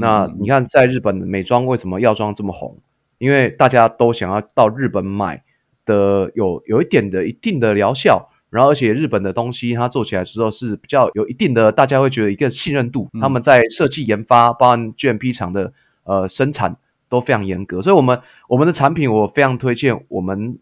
[0.00, 2.78] 那嗯你看，在日本的美妆为什么药妆这么红？
[3.18, 5.42] 因为大家都想要到日本买
[5.86, 16.76] 的有有一点的一定的疗效，然后而且日本的东西它做起来之后是比较有一定的，大家会觉得一个信任度，嗯他们在设计研发，包含 GMP 厂的呃生产
[17.08, 20.58] 都非常严格，所以我们我们的产品我非常推荐，我们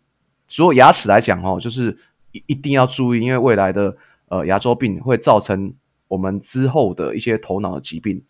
[0.47, 1.99] 所有牙齿来讲哦，就是
[2.33, 3.97] 一一定要注意，因为未来的
[4.29, 5.75] 呃牙周病会造成
[6.09, 8.23] 我们之后的一些头脑的疾病。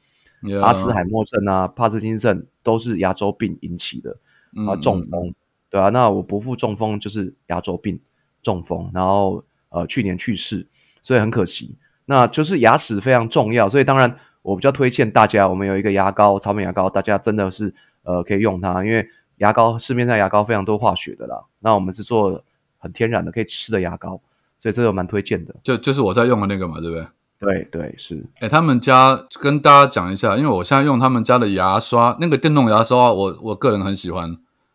[0.62, 4.16] 阿兹海默症啊、帕金森症都是牙周病引起的
[4.66, 5.35] 啊，中嗯风，
[5.70, 8.00] 对啊，那我伯父中风就是牙周病
[8.42, 10.66] 中风，然后呃去年去世，
[11.02, 11.76] 所以很可惜。
[12.05, 22.44] 那就是牙齿非常重要，所以当然我比较推荐大家，我们有一个牙膏，草莓牙膏，大家真的是呃可以用它，因为牙膏市面上牙膏非常多化学的啦，那我们是做
[22.78, 24.20] 很天然的可以吃的牙膏，
[24.61, 25.55] 所以这个蛮推荐的。
[25.62, 27.07] 就就是我在用的那个嘛，对不对？
[27.42, 34.31] 对对是，哎，他们家跟大家讲一下，因为我现在用他们家的牙刷，那个电动牙刷，我我个人很喜欢，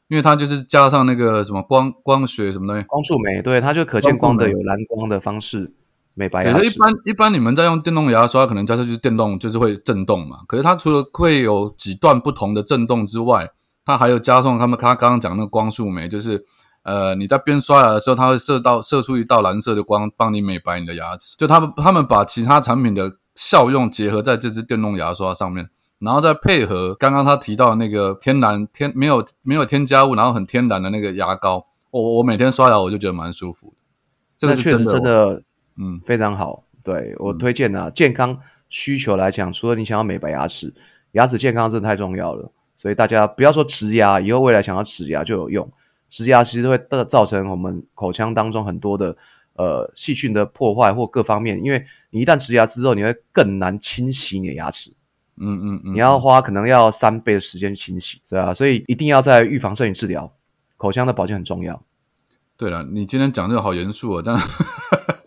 [0.10, 2.86] 因为它就是加上那个什么光光学什么东西。
[2.88, 5.72] 光束美，对，它就可见光的有蓝光的方式
[6.14, 6.64] 美白可牙齿。
[6.66, 10.40] 是一般一般你们在用电动牙刷，可能加上就是电动就是会震动嘛。
[10.46, 13.50] 可是它除了会有几段不同的震动之外，
[13.86, 16.44] 它还有加上他们他刚刚讲那个光束美，就是
[16.88, 21.36] 呃你在边刷牙的时候，它会射到射出一道蓝色的光，帮你美白你的牙齿。
[21.38, 25.70] 就他们他们把其他产品的效用结合在这支电动牙刷上面。
[26.00, 33.76] 然后再配合刚刚他提到的那个天然天没有没有添加物，然后很天然的那个牙膏，我我每天刷牙我就觉得蛮舒服的。
[34.38, 35.42] 这个确实是真的，真的
[35.78, 36.64] 嗯非常好。
[36.84, 38.38] 对我嗯推荐啊，健康
[38.70, 40.74] 需求来讲，除了你想要美白牙齿，
[41.14, 42.52] 牙齿健康真的太重要了。
[42.80, 45.70] 所以大家不要说植牙，以后未来想要植牙就有用。
[46.10, 49.18] 植牙其实会造造成我们口腔当中很多的
[49.56, 54.92] 呃细菌的破坏或各方面，因为你一旦植牙之后，你会更难清洗你的牙齿。
[55.40, 60.32] 嗯嗯嗯，你要花可能要三倍的时间去清洗，对啊，所以一定要在预防胜于治疗，
[60.78, 61.84] 口腔的保健很重要。
[62.58, 64.36] 对了，你今天讲这个好严肃啊，但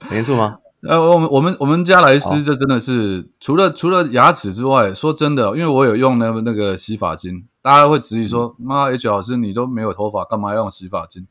[0.00, 0.58] 很 严肃吗？
[0.82, 11.26] 呃，我们我们我们家莱斯这真的是除了除了牙齿之外，说真的，因为我有用那个那个洗发精，大家会质疑说，妈 H 老师你都没有头发，干嘛要用洗发精？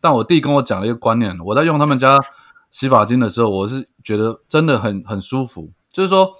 [0.00, 2.18] 但我弟跟我讲了一个观念，我在用他们家
[2.70, 6.32] 洗发精的时候，我是觉得真的很很舒服，就是说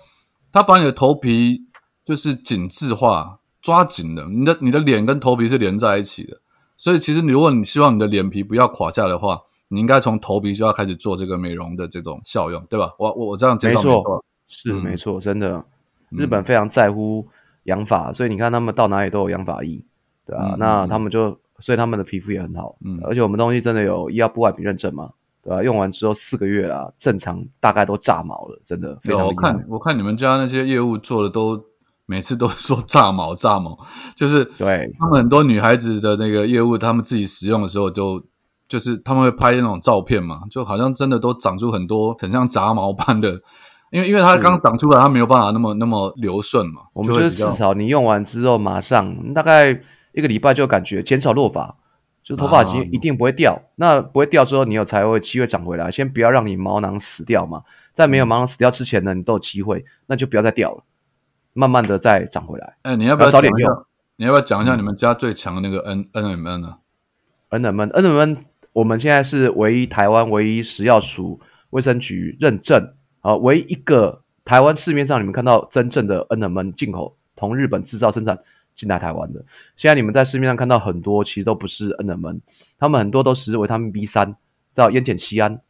[0.52, 1.66] 它把你的头皮
[2.04, 6.40] 就是紧致化，抓紧的，你的你的脸跟头皮是连在一起的，
[6.76, 12.92] 所以其实你如果你希望你的脸皮不要垮下来的话，你应该从头皮就要开始做这个美容的这种效用，对吧？
[12.98, 14.82] 我我我这样介没绍没错，是嗯。
[14.82, 15.48] 没错，真的，
[16.10, 17.26] 嗯日本非常在乎
[17.64, 19.84] 养发，所以你看他们到哪里都有养发液，
[20.26, 23.00] 对啊，嗯那嗯他们就所以他们的皮肤也很好，嗯。
[23.04, 25.10] 而且我们东西真的有医药部外品认证嘛，
[25.42, 29.64] 对吧、用完之后四个月啊，正常大概都炸毛了，真的非有我看。
[29.68, 31.64] 我看你们家那些业务做的都
[32.06, 33.78] 每次都说炸毛 炸毛，
[34.16, 38.22] 就是对，他们很多女孩子的那个业务，他们自己使用的时候就
[38.66, 43.40] 就是他们会拍那种照片嘛，就好像真的都长出很多很像杂毛般的，
[43.92, 51.76] 因为因为它刚长出来，它没有办法那么那么流顺嘛，我们就是至少你用完之后马上大概一个礼拜就感觉减少落发，
[52.24, 53.60] 就头发已啊经一定不会掉。
[53.76, 55.90] 那不会掉之后，你有才会机会长回来。
[55.90, 60.84] 先不要让你毛囊死掉嘛，在没有毛囊死掉之前呢，你都有机会，那就不要再掉了。
[61.52, 62.76] 慢慢的再长回来。
[62.82, 63.84] 哎，你要不要早点用？
[64.16, 66.78] 你要不要讲一下你们家最强的那个 N N M N 啊
[67.50, 78.40] ？N M N N M N，我们现在是唯一台湾唯一食药署卫生局认证啊，唯一一个台湾市面上你们看到真正的 N M N 进口从日本制造生产
[78.76, 79.44] 进来台湾的。
[79.76, 82.40] 现在你们在市面上看到很多其实都不是 N M N，
[82.78, 84.36] 他们很多都是维他命 B 三
[84.76, 85.60] 叫烟碱酰胺。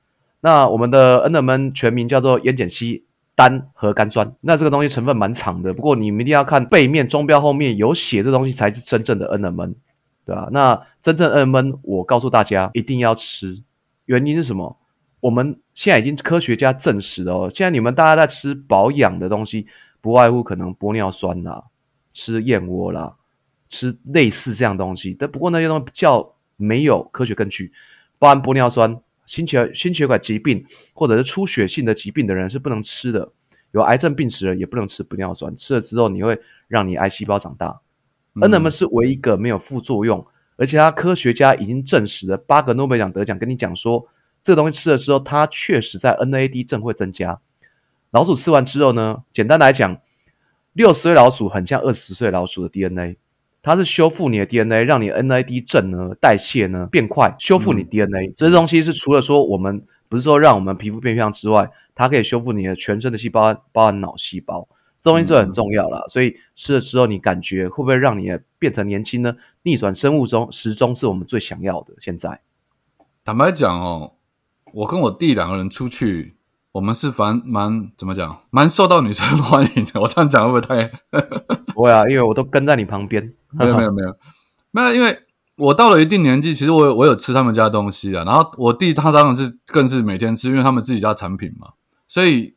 [0.40, 3.02] 那我们的 N M N 全名叫做烟碱酰
[3.36, 9.74] 单核苷酸，那这个东西成分蛮长的，不过你们一定要看背面中标后面有写这东西才是真正的 N M N。
[10.24, 13.60] 对吧、那真正 N M N，我告诉大家一定要吃，
[14.04, 14.76] 原因是什么？
[15.22, 19.68] 我们现在已经科学家证实了哦，现在你们大家在吃保养的东西，
[20.00, 21.66] 不外乎可能玻尿酸啦、
[22.12, 23.14] 吃燕窝啦、
[23.70, 27.72] 吃类似这样东西，但不过那些东西比较没有科学根据，
[28.18, 33.30] 包含玻尿酸、心血心血管疾病或者是出血性的疾病的人是不能吃的，
[33.70, 37.80] 有癌症病史的人也不能吃玻尿酸，吃了之后你会让你癌细胞长大。
[38.34, 44.08] 嗯 N M 是唯一一个没有副作用，而且他科学家已经证实了，八个诺贝尔奖得奖跟你讲说，
[44.44, 47.40] 这个东西吃了之后，它确实在 N A D 正会增加。
[48.10, 49.98] 老鼠吃完之后呢，简单来讲，
[50.72, 53.16] 六十岁老鼠很像二十岁老鼠的 D N A，
[53.62, 64.68] 它是修复你的 D N A，让你 N A D 正呢代谢呢变快，修复你嗯 D N A、这些东西是除了说我们不是说让我们皮肤变漂亮之外，它可以修复你的全身的细胞，包含脑细胞。
[65.04, 69.36] 这东西这很重要啦，所以吃了之后你感觉会不会让你变成年轻呢？
[69.62, 71.94] 逆转生物钟时钟是我们最想要的。
[72.00, 72.40] 现在
[73.24, 74.12] 坦白讲哦，
[74.74, 76.36] 我跟我弟两个人出去，
[76.72, 80.00] 我们是蛮蛮怎么讲， 蛮受到女生欢迎的。
[80.00, 80.90] 我这样讲会不会太？
[81.74, 83.32] 不会啊，因为我都跟在你旁边。
[83.52, 84.16] 没有没有没有
[84.70, 85.18] 没有，因为
[85.58, 88.24] 我到了一定年纪，其实我有我有吃他们家的东西啊。
[88.24, 91.72] 然后我弟他当然是更是每天吃，因为他们自己家产品嘛，
[92.08, 92.54] 所以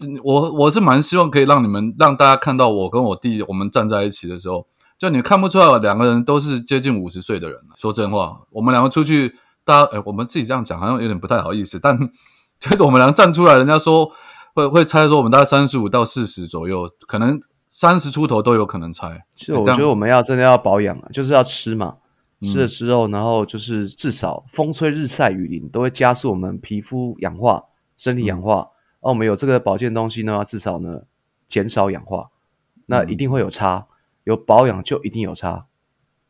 [0.00, 4.66] 嗯我我是蛮希望可以让你们让大家看到我跟我弟我们站在一起的时候，
[4.98, 7.76] 就你看不出来两个人都是接近五十岁的人啊。
[7.76, 9.34] 说真话，我们两个出去，
[9.68, 11.94] 大家哎，我们自己这样讲好像有点不太好意思，但
[12.58, 14.10] 就是我们俩站出来，人家说
[14.54, 19.26] 会会猜说我们大概三十五到四十左右，可能三十出头都有可能猜。
[19.34, 21.96] 其实我觉得我们要真的要保养啊，就是要吃嘛，
[22.40, 27.64] 嗯吃了之后，然后就是至少风吹日晒雨淋都会加速我们皮肤氧化、
[27.98, 28.68] 身体氧化。
[29.00, 31.02] 而我们有这个保健东西呢，至少呢
[31.50, 32.30] 减少氧化，
[32.86, 33.86] 那嗯一定会有差。
[34.24, 35.66] 有保养就一定有差。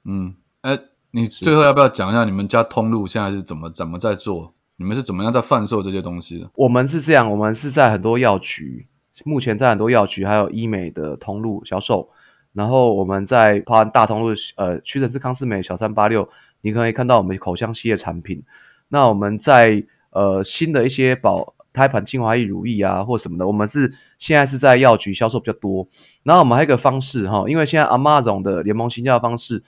[0.05, 0.79] 嗯，哎，
[1.11, 4.53] 你最后要不要讲一下你们家通路现在是怎么怎么在做？
[4.77, 6.51] 你们是怎么样在贩售这些东西的？
[6.55, 8.87] 我们是这样，我们是在很多药局，
[9.25, 12.11] 目前在很多药局还有医美的通路销售。
[12.53, 16.29] 然后我们在包含大通路，呃，屈臣氏、康斯美、小三八六，
[16.61, 18.45] 你可以看到我们口腔系列产品。
[18.89, 25.89] 那我们在呃新的一些保胎盘精华液、乳液啊或什么的，我们是现在是在药局销售比较多。
[26.23, 29.63] 然后我们还有一个方式哈，因为现在 Amazon 的联盟行销方式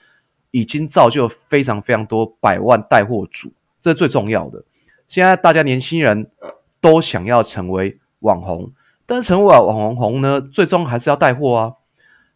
[0.51, 4.63] 已经造就非常非常多百万带货主，这是最重要的。
[5.09, 6.29] 现在大家年轻人
[6.79, 8.71] 都想要成为网红，
[9.05, 11.73] 但是成为网红呢，最终还是要带货啊。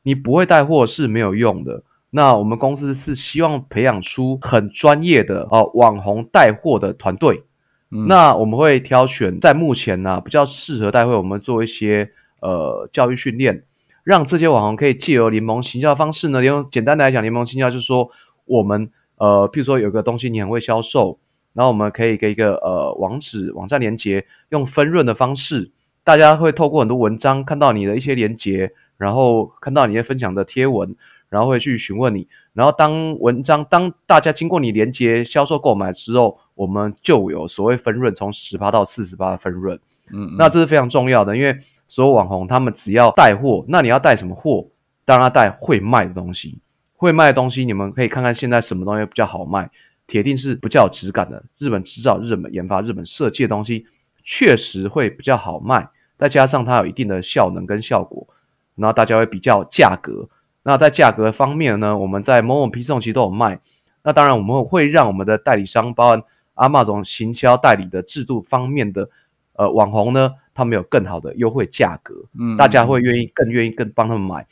[0.04, 1.84] 你不会带货是没有用的。
[2.10, 7.44] 那我们公司是希望培养出很专业的哦网红带货的团队。
[7.92, 13.64] 嗯那我们会挑选在目前呢、比较适合带货，我们做一些呃教育训练，
[14.06, 18.12] 让这些网红可以借由联盟行销的方式呢，用简单的来讲，联盟行销就是说
[18.46, 21.18] 我们呃，譬如说有个东西你很会销售，
[21.54, 25.72] 然后我们可以给一个呃网址、网站连接，用分润的方式，
[26.04, 30.96] 大家会透过很多文章看到你的一些连接，然后看到你的分享的贴文，
[31.30, 39.80] 然后会去询问你，然后当文章当大家经过你连接销售购买之后，我们就有所谓分润，从十八到四十八的分润。
[40.14, 41.58] 嗯，嗯那这是非常重要的，因为
[41.96, 44.68] 所有网红他们只要带货，那你要带什么货？
[45.06, 46.60] 当然带会卖的东西。
[46.98, 49.70] 会卖的东西，你们可以看看现在什么东西比较好卖，
[50.06, 51.46] 铁定是比较有质感的。
[51.58, 53.86] 日本制造、日本研发、日本设计的东西，
[54.26, 55.88] 确实会比较好卖。
[56.18, 58.28] 再加上它有一定的效能跟效果，
[58.76, 60.28] 然后大家会比较价格。
[60.64, 63.62] 那在价格方面呢，我们在某某批送其实都有卖。
[64.04, 66.24] 那当然我们会让我们的代理商，包含
[66.56, 69.10] 阿玛总行销代理的制度方面的
[69.54, 74.48] 呃网红呢，他们有更好的优惠价格，嗯大家会愿意更愿意更帮他们买，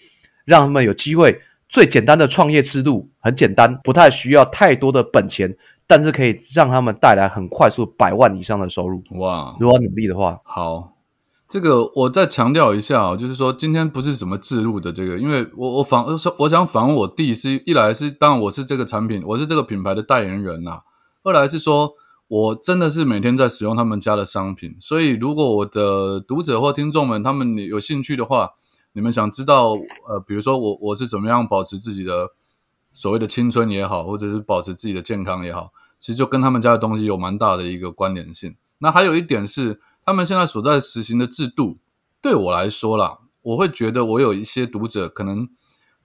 [0.45, 1.41] 让他们有机会。
[1.70, 9.01] 最简单的创业之路很简单，不太需要太多的本钱，但是可以让他们带来很快速百万以上的收入。
[9.18, 10.93] 哇，如果努力的话，好，
[11.49, 16.06] 这个我再强调一下哦，就是说今天不是什么置入的这个，因为我我访
[16.38, 20.82] 我想访问我弟是一来是当然我是这个产品，我是这个品牌的代言人呐、
[21.24, 21.93] 二来是说
[22.28, 28.52] 我真的是每天在使用他们家的商品，所以如果我的读者或听众们他们有兴趣的话，
[28.94, 29.74] 你们想知道
[30.08, 32.30] 呃，比如说我我是怎么样保持自己的
[32.92, 38.56] 所谓的青春也好，或者是保持自己的健康也好，其实就跟他们家的东西有蛮大的一个关联性。
[38.80, 41.78] 那还有一点是，他们现在所在实行的制度，
[42.22, 45.50] 对我来说啦，我会觉得我有一些读者可能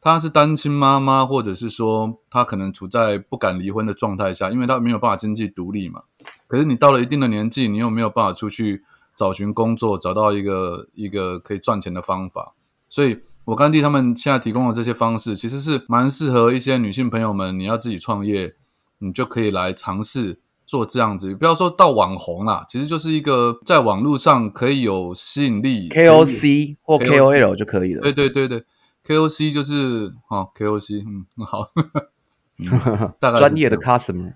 [0.09, 6.03] 他是单亲妈妈，或者是说她可能处在不敢离婚的状态下，因为她没有办法经济独立嘛。
[6.47, 8.83] 可是你到了一定的年纪，你又没有办法出去
[9.15, 12.55] 找寻工作，找到一个一个可以赚钱的方法。
[12.89, 17.59] 所以，我干弟他们现在提供的这些方式，其实是蛮适合一些女性朋友们。
[17.59, 18.55] 你要自己创业，
[18.99, 20.41] 你就可以来尝试。
[20.69, 28.03] 做这样子，不要说到网红啦，其实就是一个在网络上可以有吸引力，KOC 或 KOL 就可以了。
[28.03, 28.63] 对对对对
[29.09, 31.71] ，KOC 就是哦，KOC，嗯，好，
[33.19, 34.35] 大概专业的 customer。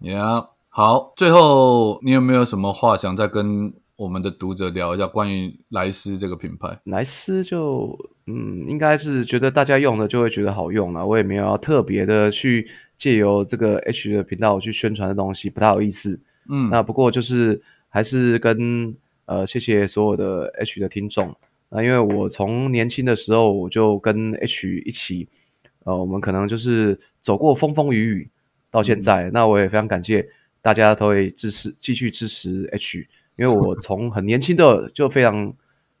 [0.00, 6.80] Yeah，好，最后你有没有什么话想再跟我们的读者聊一下关于莱斯这个品牌？
[6.84, 7.96] 莱斯就
[8.26, 12.68] 嗯，应该是觉得大家用的就会觉得好用了，我也没有要特别的去。
[12.98, 16.18] 借由这个 H 的频道去宣传的东西不太好意思，
[16.50, 18.96] 嗯，那不过就是还是跟
[19.26, 21.36] 呃谢谢所有的 H 的听众，
[21.70, 25.28] 那因为我从年轻的时候我就跟 H 一起，
[25.84, 28.30] 呃，我们可能就是走过风风雨雨
[28.70, 30.28] 到现在，那我也非常感谢
[30.62, 35.54] 大家都会支持继续支持 H，因为我 从很年轻的就非常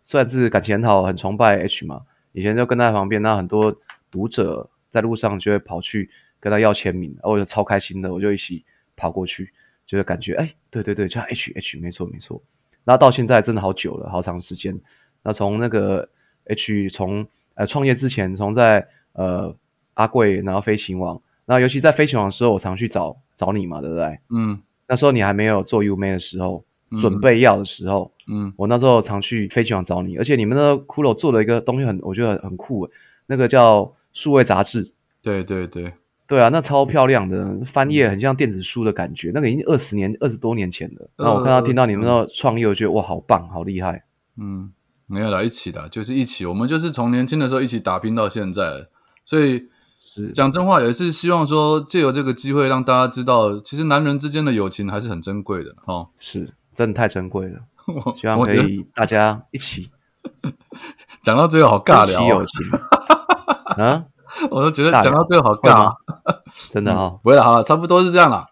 [0.04, 2.02] 算是感情很好，很崇拜 H 嘛，
[2.32, 3.76] 以前就跟在旁边，那很多
[4.10, 6.10] 读者在路上就会跑去。
[6.40, 8.64] 跟他要签名，我就超开心的，我就一起
[8.94, 9.50] 跑过去，
[9.88, 12.40] 就是感觉，哎，对对对，叫 H H，没错没错。
[12.84, 14.78] 那到现在真的好久了，好长时间。
[15.22, 16.08] 那从那个
[16.44, 19.54] H 从呃创业之前，从在呃
[19.94, 24.18] 阿贵，然后飞行网，那尤其在飞行网的时候，我常去找找你嘛，对不对？
[24.30, 24.60] 嗯。
[24.86, 26.64] 那时候你还没有做 U M A 的时候，
[27.02, 32.88] 准备要的时候，嗯，我那时候常去飞行网找你，而且你们的骷髅做了一个东西很，我觉得很酷，
[33.26, 34.92] 那个叫数位杂志。
[35.22, 35.92] 对对对。
[36.26, 39.30] 对啊，那超漂亮的翻页，很像电子书的感觉。
[39.32, 41.08] 那个已经二十年、二十多年前了。
[41.16, 44.04] 那我看到听到你们那创业，我觉得哇，好棒，好厉害。
[44.36, 44.70] 嗯，
[45.08, 46.46] 没有啦，一起的，就是一起。
[46.46, 48.86] 我们就是从年轻的时候一起打拼到现在，
[49.24, 49.68] 所以
[50.34, 56.10] 讲真话也是希望说借由这个机会让大家知道，其实男人之间的友情还是很珍贵的哦。
[56.20, 57.60] 是，真的太珍贵了。
[58.20, 59.90] 希望可以大家一起。
[61.22, 64.04] 讲到最后好尬聊，友情啊。
[64.50, 65.90] 我都觉得讲到最后好尬，
[66.70, 68.44] 真的哈，不会好了，差不多是这样了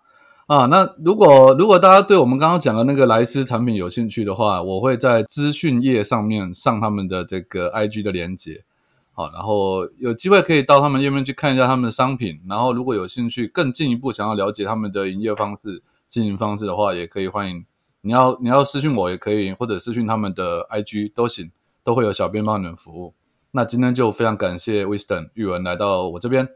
[0.47, 0.67] 啊。
[0.67, 8.65] 那如果如果大家对我们刚刚讲的那个莱斯产品有兴趣的话，我会在资讯页上面上他们的这个 IG 的链接，
[9.13, 12.41] 好，然后有机会可以到他们页面去看一下他们的商品。
[12.49, 17.65] 然后如果有兴趣更进一步想要了解他们的营业方式、经营方式的话，也可以欢迎
[18.03, 21.51] 你要你要私讯我也可以，或者私讯他们的 IG 都行，
[21.83, 23.15] 都会有小编帮你们服务。
[23.51, 26.47] 那今天就非常感谢 Wisdom 玉文来到我这边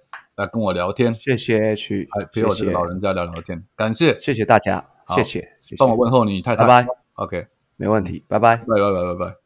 [0.41, 4.83] 来跟我聊天，谢谢去陪我这个老人家聊聊天，感谢，谢谢大家，
[5.15, 6.87] 谢谢，帮我问候你太太，拜拜
[7.17, 8.39] ，OK，没问题，拜。
[8.39, 9.40] 拜，拜拜拜拜拜。